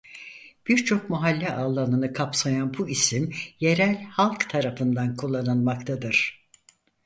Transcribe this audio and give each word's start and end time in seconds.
Birçok 0.67 1.09
mahalle 1.09 1.53
alanını 1.55 2.13
kapsayan 2.13 2.73
bu 2.77 2.89
isim 2.89 3.33
yerel 3.59 4.03
halk 4.03 4.49
tarafından 4.49 5.15
kullanılmaktadır. 5.15 6.47